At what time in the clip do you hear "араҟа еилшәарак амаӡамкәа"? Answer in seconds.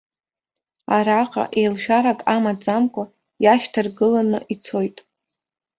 0.95-3.03